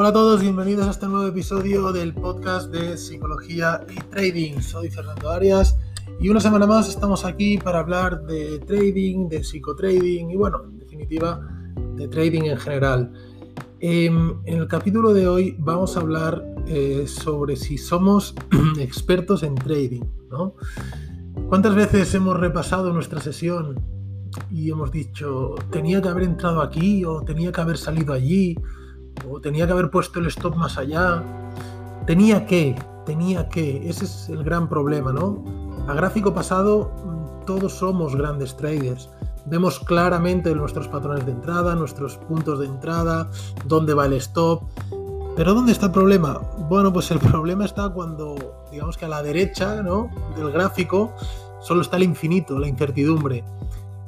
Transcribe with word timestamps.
Hola 0.00 0.10
a 0.10 0.12
todos, 0.12 0.40
bienvenidos 0.40 0.86
a 0.86 0.92
este 0.92 1.08
nuevo 1.08 1.26
episodio 1.26 1.90
del 1.90 2.14
podcast 2.14 2.70
de 2.70 2.96
Psicología 2.96 3.84
y 3.90 3.96
Trading. 3.96 4.60
Soy 4.60 4.90
Fernando 4.90 5.28
Arias 5.28 5.76
y 6.20 6.28
una 6.28 6.38
semana 6.38 6.68
más 6.68 6.88
estamos 6.88 7.24
aquí 7.24 7.58
para 7.58 7.80
hablar 7.80 8.22
de 8.22 8.60
trading, 8.60 9.28
de 9.28 9.42
psicotrading 9.42 10.30
y 10.30 10.36
bueno, 10.36 10.62
en 10.66 10.78
definitiva, 10.78 11.40
de 11.96 12.06
trading 12.06 12.42
en 12.42 12.58
general. 12.58 13.12
Em, 13.80 14.36
en 14.44 14.58
el 14.58 14.68
capítulo 14.68 15.12
de 15.12 15.26
hoy 15.26 15.56
vamos 15.58 15.96
a 15.96 16.00
hablar 16.00 16.44
eh, 16.68 17.06
sobre 17.08 17.56
si 17.56 17.76
somos 17.76 18.36
expertos 18.78 19.42
en 19.42 19.56
trading, 19.56 20.04
¿no? 20.30 20.54
¿Cuántas 21.48 21.74
veces 21.74 22.14
hemos 22.14 22.38
repasado 22.38 22.92
nuestra 22.92 23.20
sesión 23.20 23.80
y 24.48 24.70
hemos 24.70 24.92
dicho, 24.92 25.56
tenía 25.72 26.00
que 26.00 26.06
haber 26.06 26.22
entrado 26.22 26.62
aquí 26.62 27.04
o 27.04 27.22
tenía 27.22 27.50
que 27.50 27.60
haber 27.60 27.78
salido 27.78 28.12
allí? 28.12 28.56
O 29.30 29.40
tenía 29.40 29.66
que 29.66 29.72
haber 29.72 29.90
puesto 29.90 30.20
el 30.20 30.26
stop 30.26 30.56
más 30.56 30.78
allá. 30.78 31.22
Tenía 32.06 32.46
que, 32.46 32.74
tenía 33.04 33.48
que, 33.48 33.88
ese 33.88 34.04
es 34.04 34.28
el 34.28 34.44
gran 34.44 34.68
problema, 34.68 35.12
¿no? 35.12 35.42
A 35.86 35.94
gráfico 35.94 36.34
pasado 36.34 36.90
todos 37.46 37.72
somos 37.72 38.14
grandes 38.14 38.56
traders. 38.56 39.08
Vemos 39.46 39.80
claramente 39.80 40.54
nuestros 40.54 40.88
patrones 40.88 41.24
de 41.24 41.32
entrada, 41.32 41.74
nuestros 41.74 42.18
puntos 42.18 42.58
de 42.58 42.66
entrada, 42.66 43.30
dónde 43.64 43.94
va 43.94 44.04
el 44.04 44.12
stop. 44.14 44.64
Pero 45.34 45.54
¿dónde 45.54 45.72
está 45.72 45.86
el 45.86 45.92
problema? 45.92 46.40
Bueno, 46.68 46.92
pues 46.92 47.10
el 47.10 47.18
problema 47.30 47.64
está 47.64 47.88
cuando, 47.88 48.36
digamos 48.70 48.98
que 48.98 49.06
a 49.06 49.08
la 49.08 49.22
derecha 49.22 49.82
¿no? 49.82 50.10
del 50.36 50.52
gráfico 50.52 51.14
solo 51.60 51.80
está 51.80 51.96
el 51.96 52.02
infinito, 52.02 52.58
la 52.58 52.68
incertidumbre. 52.68 53.44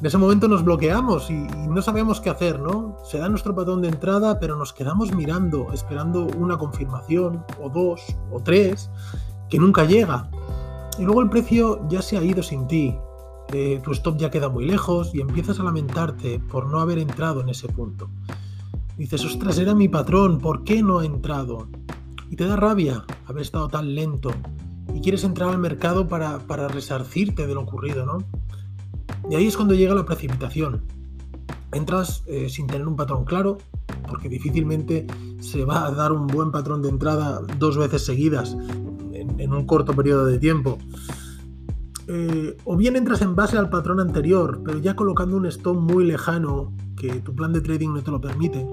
En 0.00 0.06
ese 0.06 0.16
momento 0.16 0.48
nos 0.48 0.64
bloqueamos 0.64 1.30
y, 1.30 1.34
no 1.34 1.82
sabemos 1.82 2.22
qué 2.22 2.30
hacer, 2.30 2.58
¿no? 2.58 2.96
Se 3.04 3.18
da 3.18 3.28
nuestro 3.28 3.54
patrón 3.54 3.82
de 3.82 3.88
entrada, 3.88 4.40
pero 4.40 4.56
nos 4.56 4.72
quedamos 4.72 5.14
mirando, 5.14 5.70
esperando 5.74 6.26
una 6.38 6.56
confirmación, 6.56 7.44
o 7.62 7.68
dos, 7.68 8.16
o 8.32 8.40
tres, 8.42 8.90
que 9.50 9.58
nunca 9.58 9.84
llega. 9.84 10.30
Y 10.98 11.02
luego 11.02 11.20
el 11.20 11.28
precio 11.28 11.86
ya 11.90 12.00
se 12.00 12.16
ha 12.16 12.22
ido 12.22 12.42
sin 12.42 12.66
ti. 12.66 12.96
Eh, 13.52 13.78
tu 13.84 13.92
stop 13.92 14.16
ya 14.16 14.30
queda 14.30 14.48
muy 14.48 14.64
lejos 14.64 15.14
y 15.14 15.20
empiezas 15.20 15.60
a 15.60 15.64
lamentarte 15.64 16.38
por 16.38 16.70
no 16.70 16.80
haber 16.80 16.98
entrado 16.98 17.42
en 17.42 17.50
ese 17.50 17.68
punto. 17.68 18.08
Dices, 18.96 19.22
ostras, 19.26 19.58
era 19.58 19.74
mi 19.74 19.88
patrón, 19.88 20.38
¿por 20.38 20.64
qué 20.64 20.82
no 20.82 21.00
ha 21.00 21.04
entrado? 21.04 21.68
Y 22.30 22.36
te 22.36 22.46
da 22.46 22.56
rabia 22.56 23.04
haber 23.26 23.42
estado 23.42 23.68
tan 23.68 23.94
lento. 23.94 24.30
Y 24.94 25.02
quieres 25.02 25.24
entrar 25.24 25.50
al 25.50 25.58
mercado 25.58 26.08
para, 26.08 26.38
para 26.38 26.68
resarcirte 26.68 27.46
de 27.46 27.54
lo 27.54 27.60
ocurrido, 27.60 28.06
¿no? 28.06 28.39
Y 29.30 29.36
ahí 29.36 29.46
es 29.46 29.56
cuando 29.56 29.74
llega 29.74 29.94
la 29.94 30.04
precipitación. 30.04 30.82
Entras 31.70 32.24
eh, 32.26 32.48
sin 32.50 32.66
tener 32.66 32.88
un 32.88 32.96
patrón 32.96 33.24
claro, 33.24 33.58
porque 34.08 34.28
difícilmente 34.28 35.06
se 35.38 35.64
va 35.64 35.86
a 35.86 35.92
dar 35.92 36.10
un 36.10 36.26
buen 36.26 36.50
patrón 36.50 36.82
de 36.82 36.88
entrada 36.88 37.40
dos 37.56 37.78
veces 37.78 38.04
seguidas 38.04 38.56
en, 39.12 39.52
un 39.52 39.66
corto 39.66 39.94
periodo 39.94 40.26
de 40.26 40.40
tiempo. 40.40 40.78
Eh, 42.08 42.56
o 42.64 42.76
bien 42.76 42.96
entras 42.96 43.22
en 43.22 43.36
base 43.36 43.56
al 43.56 43.70
patrón 43.70 44.00
anterior, 44.00 44.62
pero 44.64 44.80
ya 44.80 44.96
colocando 44.96 45.36
un 45.36 45.46
stop 45.46 45.76
muy 45.76 46.04
lejano 46.04 46.72
que 46.96 47.20
tu 47.20 47.32
plan 47.32 47.52
de 47.52 47.60
trading 47.60 47.90
no 47.90 48.02
te 48.02 48.10
lo 48.10 48.20
permite. 48.20 48.66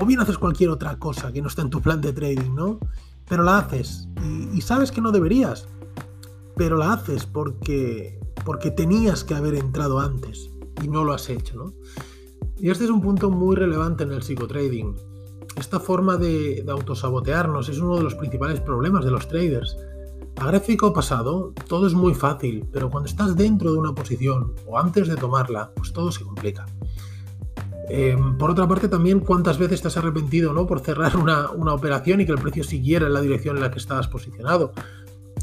O 0.00 0.06
bien 0.06 0.18
haces 0.18 0.38
cualquier 0.38 0.70
otra 0.70 0.98
cosa 0.98 1.32
que 1.32 1.40
no 1.40 1.46
está 1.46 1.62
en 1.62 1.70
tu 1.70 1.80
plan 1.80 2.00
de 2.00 2.12
trading, 2.12 2.52
¿no? 2.52 2.80
Pero 3.28 3.44
la 3.44 3.58
haces 3.58 4.08
y 4.52 4.60
sabes 4.60 4.90
que 4.90 5.00
no 5.00 5.12
deberías, 5.12 5.68
pero 6.56 6.76
la 6.76 6.94
haces 6.94 7.26
porque 7.26 8.18
porque 8.48 8.70
tenías 8.70 9.24
que 9.24 9.34
haber 9.34 9.54
entrado 9.56 10.00
antes 10.00 10.48
y 10.82 10.88
no 10.88 11.04
lo 11.04 11.12
has 11.12 11.28
hecho, 11.28 11.54
¿no? 11.58 11.74
Y 12.56 12.70
este 12.70 12.84
es 12.84 12.90
un 12.90 13.02
punto 13.02 13.28
muy 13.28 13.54
relevante 13.54 14.04
en 14.04 14.12
el 14.12 14.22
psicotrading. 14.22 14.96
Esta 15.56 15.78
forma 15.78 16.16
de, 16.16 16.62
de 16.62 16.72
autosabotearnos 16.72 17.68
es 17.68 17.78
uno 17.78 17.98
de 17.98 18.04
los 18.04 18.14
principales 18.14 18.60
problemas 18.60 19.04
de 19.04 19.10
los 19.10 19.28
traders. 19.28 19.76
A 20.36 20.46
gráfico 20.46 20.94
pasado, 20.94 21.52
todo 21.68 21.86
es 21.86 21.92
muy 21.92 22.14
fácil, 22.14 22.66
pero 22.72 22.88
cuando 22.88 23.10
estás 23.10 23.36
dentro 23.36 23.70
de 23.70 23.76
una 23.76 23.94
posición 23.94 24.54
o 24.66 24.78
antes 24.78 25.08
de 25.08 25.16
tomarla, 25.16 25.70
pues 25.76 25.92
todo 25.92 26.10
se 26.10 26.24
complica. 26.24 26.64
Em, 27.90 28.38
por 28.38 28.50
otra 28.50 28.66
parte, 28.66 28.88
también 28.88 29.20
cuántas 29.20 29.58
veces 29.58 29.82
te 29.82 29.88
has 29.88 29.96
arrepentido 29.98 30.54
¿no? 30.54 30.66
por 30.66 30.80
cerrar 30.80 31.18
una, 31.18 31.50
una, 31.50 31.74
operación 31.74 32.22
y 32.22 32.24
que 32.26 32.32
el 32.32 32.38
precio 32.38 32.64
siguiera 32.64 33.06
en 33.06 33.12
la 33.12 33.20
dirección 33.20 33.56
en 33.56 33.62
la 33.62 33.70
que 33.70 33.78
estabas 33.78 34.08
posicionado 34.08 34.72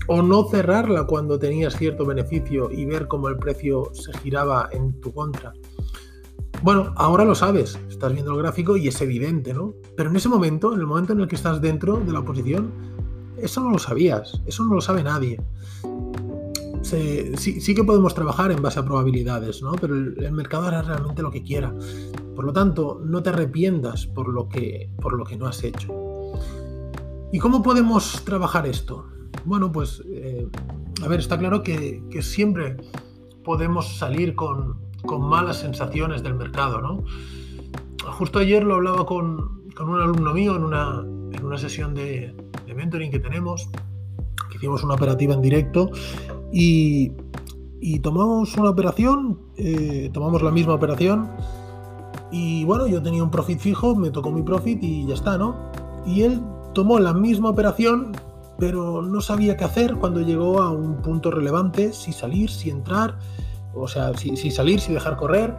o 0.07 0.21
no 0.21 0.43
cerrarla 0.45 1.05
cuando 1.05 1.39
tenías 1.39 1.75
cierto 1.75 2.05
beneficio 2.05 2.69
y 2.71 2.85
ver 2.85 3.07
cómo 3.07 3.27
el 3.29 3.37
precio 3.37 3.89
se 3.93 4.13
giraba 4.19 4.69
en 4.71 4.99
tu 5.01 5.13
contra. 5.13 5.53
Bueno, 6.61 6.93
ahora 6.95 7.25
lo 7.25 7.35
sabes, 7.35 7.79
estás 7.89 8.13
viendo 8.13 8.31
el 8.31 8.39
gráfico 8.39 8.77
y 8.77 8.87
es 8.87 8.99
evidente, 9.01 9.53
¿no? 9.53 9.73
Pero 9.95 10.09
en 10.09 10.15
ese 10.15 10.29
momento, 10.29 10.73
en 10.73 10.79
el 10.79 10.87
momento 10.87 11.13
en 11.13 11.19
el 11.19 11.27
que 11.27 11.35
estás 11.35 11.61
dentro 11.61 11.97
de 11.97 12.11
la 12.11 12.23
posición, 12.23 12.71
eso 13.37 13.61
no 13.61 13.71
lo 13.71 13.79
sabías, 13.79 14.41
eso 14.45 14.63
no 14.63 14.75
lo 14.75 14.81
sabe 14.81 15.03
nadie. 15.03 15.39
sí, 16.83 17.75
que 17.75 17.83
podemos 17.83 18.15
trabajar 18.15 18.51
en 18.51 18.61
base 18.61 18.79
a 18.79 18.85
probabilidades, 18.85 19.61
¿no? 19.61 19.73
Pero 19.73 19.95
el, 19.95 20.15
el, 20.23 20.31
mercado 20.31 20.67
hará 20.67 20.81
realmente 20.81 21.21
lo 21.21 21.31
que 21.31 21.43
quiera. 21.43 21.73
Por 22.35 22.45
lo 22.45 22.53
tanto, 22.53 23.01
no 23.03 23.21
te 23.21 23.29
arrepientas 23.29 24.05
por 24.07 24.29
lo 24.29 24.47
que, 24.47 24.89
por 25.01 25.13
lo 25.13 25.25
que 25.25 25.37
no 25.37 25.47
has 25.47 25.63
hecho. 25.63 25.93
¿Y 27.31 27.39
cómo 27.39 27.61
podemos 27.61 28.23
trabajar 28.23 28.65
esto? 28.65 29.05
Bueno, 29.43 29.71
pues, 29.71 30.01
eh, 30.07 30.47
a 31.03 31.07
ver, 31.07 31.19
está 31.19 31.37
claro 31.37 31.61
que, 31.63 32.01
siempre 32.21 32.77
podemos 33.43 33.97
salir 33.97 34.35
con, 34.35 34.83
malas 35.19 35.59
sensaciones 35.59 36.23
del 36.23 36.33
mercado, 36.33 36.81
¿no? 36.81 37.03
Justo 38.17 38.39
ayer 38.39 38.63
lo 38.63 38.75
hablaba 38.75 39.05
con, 39.05 39.61
un 39.79 40.01
alumno 40.01 40.33
mío 40.33 40.55
en 40.55 40.63
una, 40.63 41.57
sesión 41.57 41.93
de, 41.93 42.35
mentoring 42.75 43.11
que 43.11 43.19
tenemos, 43.19 43.69
que 44.49 44.57
hicimos 44.57 44.83
una 44.83 44.95
operativa 44.95 45.33
en 45.33 45.41
directo 45.41 45.91
y, 46.51 47.11
tomamos 48.01 48.55
una 48.57 48.71
operación, 48.71 49.39
eh, 49.57 50.09
tomamos 50.11 50.41
la 50.41 50.51
misma 50.51 50.73
operación 50.73 51.29
y 52.31 52.65
bueno, 52.65 52.87
yo 52.87 53.01
tenía 53.01 53.23
un 53.23 53.31
profit 53.31 53.59
fijo, 53.59 53.95
me 53.95 54.09
tocó 54.09 54.31
mi 54.31 54.41
profit 54.41 54.83
y 54.83 55.05
ya 55.05 55.13
está, 55.13 55.37
¿no? 55.37 55.55
Y 56.05 56.23
él 56.23 56.41
tomó 56.73 56.99
la 56.99 57.13
misma 57.13 57.49
operación 57.49 58.11
pero 58.57 59.01
no 59.01 59.21
sabía 59.21 59.57
qué 59.57 59.65
hacer 59.65 59.95
cuando 59.95 60.21
llegó 60.21 60.61
a 60.61 60.71
un 60.71 61.01
punto 61.01 61.31
relevante, 61.31 61.93
si 61.93 62.13
salir, 62.13 62.49
si 62.49 62.69
entrar, 62.69 63.15
o 63.73 63.87
sea, 63.87 64.13
si, 64.15 64.51
salir, 64.51 64.79
si 64.79 64.93
dejar 64.93 65.17
correr. 65.17 65.53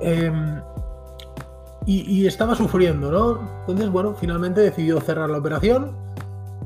Em, 0.00 0.60
y, 1.86 2.26
estaba 2.26 2.54
sufriendo, 2.54 3.10
¿no? 3.10 3.40
Entonces, 3.60 3.88
bueno, 3.88 4.14
finalmente 4.14 4.60
decidió 4.60 5.00
cerrar 5.00 5.30
la 5.30 5.38
operación 5.38 5.92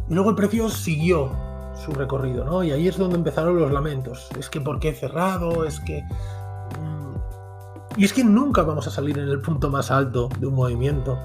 y 0.08 0.14
luego 0.14 0.30
el 0.30 0.36
precio 0.36 0.68
siguió 0.68 1.30
su 1.76 1.92
recorrido, 1.92 2.44
¿no? 2.44 2.64
Y 2.64 2.72
ahí 2.72 2.88
es 2.88 2.98
donde 2.98 3.16
empezaron 3.16 3.58
los 3.60 3.70
lamentos. 3.70 4.28
Es 4.36 4.50
que 4.50 4.60
¿por 4.60 4.80
qué 4.80 4.88
he 4.88 4.94
cerrado? 4.94 5.64
Es 5.64 5.78
que... 5.78 6.02
Mm, 6.02 7.98
y 7.98 8.04
es 8.04 8.12
que 8.12 8.24
nunca 8.24 8.62
vamos 8.62 8.88
a 8.88 8.90
salir 8.90 9.16
en 9.16 9.28
el 9.28 9.40
punto 9.40 9.70
más 9.70 9.92
alto 9.92 10.28
de 10.40 10.46
un 10.46 10.54
movimiento. 10.54 11.16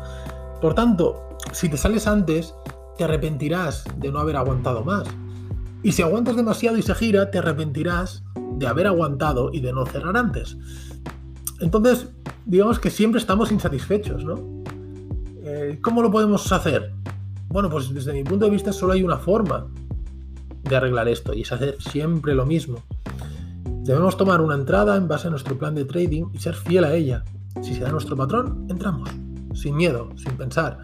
Por 0.62 0.76
tanto, 0.76 1.30
si 1.52 1.68
te 1.68 1.78
sales 1.78 2.06
antes, 2.06 2.54
te 2.98 3.04
arrepentirás 3.04 3.86
de 3.98 4.12
no 4.12 4.20
haber 4.20 4.36
aguantado 4.36 4.84
más. 4.84 5.08
Y 5.84 5.92
si 5.92 6.02
aguantas 6.02 6.36
demasiado 6.36 6.78
y 6.78 6.82
se 6.82 6.96
gira, 6.96 7.32
te 7.32 7.38
arrepentirás 7.38 8.24
de 8.58 8.68
haber 8.68 8.88
aguantado 8.88 9.52
y 9.54 9.62
de 9.62 9.72
no 9.72 9.86
cerrar 9.86 10.18
antes. 10.18 10.58
Entonces, 11.60 12.10
digamos 12.46 12.80
que 12.80 12.90
siempre 12.90 13.20
estamos 13.20 13.52
insatisfechos, 13.52 14.24
¿no? 14.24 14.64
Eh, 15.44 15.80
¿Cómo 15.82 16.02
lo 16.02 16.12
podemos 16.12 16.52
hacer? 16.52 16.94
Bueno, 17.48 17.70
pues 17.70 17.94
desde 17.94 18.14
mi 18.14 18.24
punto 18.24 18.46
de 18.46 18.52
vista 18.52 18.74
solo 18.74 18.94
hay 18.94 19.04
una 19.04 19.18
forma 19.18 19.68
de 20.64 20.76
arreglar 20.76 21.08
esto 21.08 21.34
y 21.34 21.42
es 21.42 21.52
hacer 21.52 21.78
siempre 21.80 22.36
lo 22.36 22.46
mismo. 22.46 22.84
Debemos 23.84 24.18
tomar 24.18 24.42
una 24.42 24.56
entrada 24.56 24.98
en 24.98 25.08
base 25.08 25.28
a 25.28 25.30
nuestro 25.30 25.58
plan 25.58 25.74
de 25.74 25.86
trading 25.86 26.26
y 26.34 26.40
ser 26.40 26.56
fiel 26.56 26.84
a 26.84 26.94
ella. 26.94 27.24
Si 27.62 27.74
se 27.74 27.82
da 27.82 27.92
nuestro 27.92 28.18
patrón, 28.18 28.68
entramos, 28.70 29.10
sin 29.54 29.76
miedo, 29.76 30.10
sin 30.18 30.36
pensar. 30.36 30.80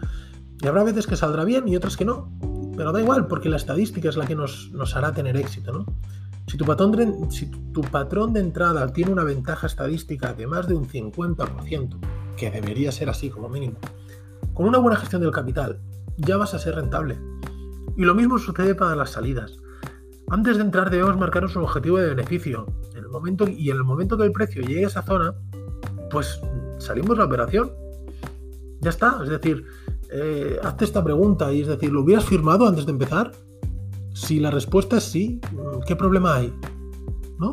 Y 0.62 0.66
habrá 0.66 0.84
veces 0.84 1.06
que 1.06 1.16
saldrá 1.16 1.44
bien 1.44 1.68
y 1.68 1.76
otras 1.76 1.96
que 1.96 2.04
no. 2.04 2.30
Pero 2.76 2.92
da 2.92 3.00
igual, 3.00 3.26
porque 3.26 3.48
la 3.48 3.56
estadística 3.56 4.08
es 4.08 4.16
la 4.16 4.26
que 4.26 4.34
nos, 4.34 4.70
hará 4.94 5.12
tener 5.12 5.36
éxito, 5.36 5.72
¿no? 5.72 5.86
Si 6.46 6.58
tu, 6.58 6.64
patrón 6.64 6.92
de, 6.92 7.30
si 7.30 7.46
tu 7.46 7.80
patrón 7.80 8.32
de 8.32 8.40
entrada 8.40 8.92
tiene 8.92 9.12
una 9.12 9.24
ventaja 9.24 9.66
estadística 9.66 10.34
de 10.34 10.46
más 10.46 10.68
de 10.68 10.74
un 10.74 10.86
50%, 10.86 11.98
que 12.36 12.50
debería 12.50 12.92
ser 12.92 13.08
así 13.08 13.30
como 13.30 13.48
mínimo, 13.48 13.78
con 14.52 14.66
una 14.66 14.78
buena 14.78 14.98
gestión 14.98 15.22
del 15.22 15.30
capital, 15.30 15.80
ya 16.16 16.36
vas 16.36 16.52
a 16.54 16.58
ser 16.58 16.74
rentable. 16.74 17.18
Y 17.96 18.04
lo 18.04 18.14
mismo 18.14 18.38
sucede 18.38 18.74
para 18.74 18.96
las 18.96 19.10
salidas. 19.10 19.58
Antes 20.28 20.56
de 20.56 20.64
entrar 20.64 20.90
debemos 20.90 21.16
marcarnos 21.16 21.54
un 21.56 21.62
objetivo 21.62 21.98
de 21.98 22.08
beneficio. 22.08 22.66
En 22.92 23.04
el 23.04 23.08
momento, 23.08 23.46
y 23.46 23.70
en 23.70 23.76
el 23.76 23.84
momento 23.84 24.16
que 24.16 24.24
el 24.24 24.32
precio 24.32 24.62
llegue 24.62 24.84
a 24.84 24.88
esa 24.88 25.02
zona, 25.02 25.34
pues 26.10 26.40
salimos 26.78 27.18
la 27.18 27.24
operación. 27.24 27.72
Ya 28.80 28.90
está. 28.90 29.20
Es 29.22 29.28
decir, 29.28 29.64
eh, 30.16 30.60
hazte 30.62 30.84
esta 30.84 31.02
pregunta 31.02 31.52
y 31.52 31.62
es 31.62 31.66
decir, 31.66 31.90
¿lo 31.90 32.02
hubieras 32.02 32.24
firmado 32.24 32.68
antes 32.68 32.86
de 32.86 32.92
empezar? 32.92 33.32
Si 34.14 34.38
la 34.38 34.52
respuesta 34.52 34.98
es 34.98 35.04
sí, 35.04 35.40
¿qué 35.88 35.96
problema 35.96 36.36
hay? 36.36 36.54
¿No? 37.40 37.52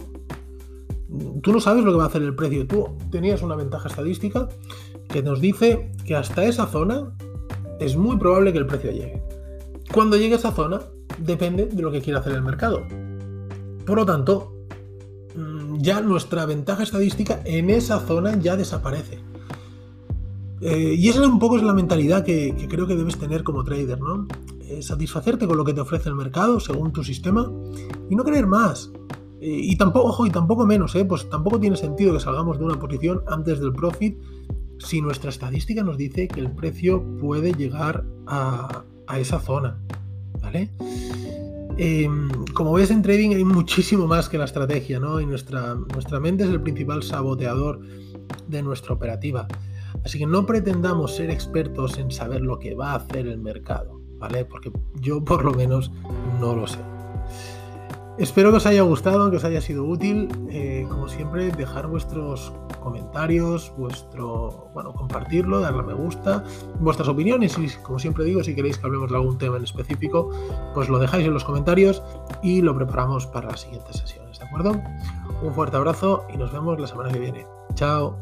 Tú 1.42 1.52
no 1.52 1.60
sabes 1.60 1.84
lo 1.84 1.92
que 1.92 1.98
va 1.98 2.04
a 2.04 2.08
hacer 2.08 2.22
el 2.22 2.36
precio. 2.36 2.68
Tú 2.68 2.88
tenías 3.10 3.42
una 3.42 3.56
ventaja 3.56 3.88
estadística 3.88 4.48
que 5.10 5.24
nos 5.24 5.42
dice 5.42 5.92
que 6.06 6.16
hasta 6.16 6.46
esa 6.46 6.68
zona 6.68 7.12
es 7.80 7.96
muy 7.98 8.18
probable 8.18 8.54
que 8.54 8.60
el 8.60 8.68
precio 8.68 8.92
llegue. 8.92 9.24
Cuando 9.92 10.16
llegue 10.16 10.36
a 10.36 10.38
esa 10.38 10.52
zona, 10.52 10.82
depende 11.18 11.66
de 11.66 11.82
lo 11.82 11.92
que 11.92 12.02
quiera 12.02 12.20
hacer 12.20 12.34
el 12.34 12.44
mercado. 12.44 12.84
Por 13.88 13.98
lo 13.98 14.06
tanto, 14.06 14.54
mm, 15.36 15.80
ya 15.80 16.00
nuestra 16.00 16.46
ventaja 16.46 16.84
estadística 16.84 17.42
en 17.44 17.72
esa 17.72 18.00
zona 18.02 18.38
ya 18.40 18.56
desaparece. 18.56 19.31
Eh, 20.62 20.96
y 20.96 21.10
esa 21.10 21.26
un 21.26 21.40
poco 21.40 21.58
es 21.58 21.64
la 21.64 21.74
mentalidad 21.74 22.24
que, 22.24 22.68
creo 22.70 22.86
que 22.86 22.96
debes 22.96 23.18
tener 23.18 23.44
como 23.44 23.64
trader, 23.64 24.00
¿no? 24.00 24.28
Eh, 24.62 24.82
satisfacerte 24.84 25.48
con 25.48 25.58
lo 25.58 25.66
que 25.66 25.74
te 25.74 25.82
ofrece 25.82 26.10
el 26.10 26.16
mercado 26.16 26.60
según 26.60 26.94
tu 26.94 27.04
sistema 27.04 27.52
y 28.10 28.16
no 28.16 28.24
querer 28.24 28.46
más. 28.46 28.92
Eh, 29.42 29.60
y 29.64 29.76
tampoco, 29.76 30.10
ojo, 30.10 30.26
y 30.28 30.30
tampoco 30.30 30.68
menos, 30.68 30.96
Pues 31.08 31.28
tampoco 31.30 31.60
tiene 31.60 31.76
sentido 31.76 32.14
que 32.14 32.20
salgamos 32.20 32.60
de 32.60 32.66
una 32.66 32.80
posición 32.80 33.24
antes 33.28 33.60
del 33.60 33.74
profit 33.74 34.20
si 34.78 35.02
nuestra 35.02 35.30
estadística 35.30 35.84
nos 35.84 35.98
dice 35.98 36.28
que 36.28 36.40
el 36.40 36.52
precio 36.52 37.04
puede 37.20 37.54
llegar 37.54 38.04
a, 38.28 38.84
esa 39.18 39.40
zona, 39.42 39.78
¿vale? 40.42 40.70
Em, 41.78 42.30
como 42.54 42.72
ves 42.72 42.90
en 42.92 43.02
trading 43.02 43.32
hay 43.32 43.44
muchísimo 43.44 44.08
más 44.08 44.30
que 44.30 44.38
la 44.38 44.46
estrategia, 44.46 45.02
¿no? 45.02 45.20
Y 45.20 45.26
nuestra, 45.26 45.76
nuestra 45.76 46.22
mente 46.22 46.46
es 46.46 46.50
el 46.50 46.62
principal 46.62 47.04
saboteador 47.04 47.82
de 48.48 48.64
nuestra 48.64 48.94
operativa. 48.94 49.48
Así 50.04 50.20
que 50.20 50.26
no 50.26 50.46
pretendamos 50.46 51.16
ser 51.16 51.30
expertos 51.30 51.98
en 51.98 52.12
saber 52.12 52.42
lo 52.42 52.60
que 52.60 52.76
va 52.76 52.92
a 52.92 52.96
hacer 52.96 53.28
el 53.28 53.40
mercado, 53.40 54.02
¿vale? 54.18 54.46
Porque 54.46 54.72
yo 54.96 55.24
por 55.26 55.46
lo 55.46 55.54
menos 55.54 55.92
no 56.40 56.56
lo 56.56 56.68
sé. 56.68 56.80
Espero 58.18 58.52
que 58.52 58.58
os 58.58 58.66
haya 58.66 58.82
gustado, 58.82 59.32
que 59.32 59.38
os 59.38 59.44
haya 59.44 59.62
sido 59.62 59.84
útil. 59.84 60.28
Eh, 60.50 60.86
como 60.90 61.08
siempre, 61.08 61.50
dejar 61.52 61.88
vuestros 61.88 62.54
comentarios, 62.82 63.74
vuestro, 63.78 64.70
bueno, 64.74 64.94
compartirlo, 64.94 65.62
darle 65.62 65.84
me 65.84 65.94
gusta, 65.94 66.44
vuestras 66.80 67.08
opiniones 67.08 67.58
y 67.58 67.70
como 67.82 68.00
siempre 68.00 68.26
digo, 68.26 68.44
si 68.44 68.54
queréis 68.54 68.78
que 68.78 68.86
hablemos 68.86 69.10
de 69.10 69.16
algún 69.16 69.38
tema 69.38 69.58
en 69.58 69.64
específico, 69.64 70.30
pues 70.74 70.90
lo 70.90 71.00
dejáis 71.00 71.26
en 71.26 71.34
los 71.34 71.46
comentarios 71.46 72.04
y 72.44 72.62
lo 72.62 72.76
preparamos 72.76 73.28
para 73.28 73.50
las 73.50 73.62
siguientes 73.62 73.98
sesiones, 73.98 74.40
¿de 74.40 74.46
acuerdo? 74.46 74.82
Un 75.42 75.54
fuerte 75.54 75.78
abrazo 75.78 76.26
y 76.34 76.38
nos 76.38 76.52
vemos 76.52 76.80
la 76.80 76.88
semana 76.88 77.12
que 77.12 77.20
viene. 77.20 77.48
Chao. 77.76 78.18